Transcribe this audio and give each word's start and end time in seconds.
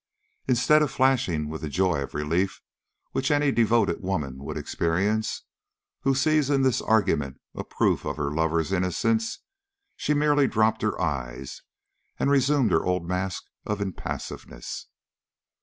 "Instead 0.47 0.81
of 0.81 0.89
flashing 0.89 1.47
with 1.47 1.61
the 1.61 1.69
joy 1.69 2.01
of 2.01 2.15
relief 2.15 2.63
which 3.11 3.29
any 3.29 3.51
devoted 3.51 4.01
woman 4.01 4.43
would 4.43 4.57
experience 4.57 5.43
who 5.99 6.15
sees 6.15 6.49
in 6.49 6.63
this 6.63 6.81
argument 6.81 7.39
a 7.53 7.63
proof 7.63 8.03
of 8.03 8.17
her 8.17 8.31
lover's 8.31 8.71
innocence, 8.71 9.41
she 9.95 10.15
merely 10.15 10.47
dropped 10.47 10.81
her 10.81 10.99
eyes 10.99 11.61
and 12.17 12.31
resumed 12.31 12.71
her 12.71 12.83
old 12.83 13.07
mask 13.07 13.43
of 13.63 13.79
impassiveness." 13.79 14.87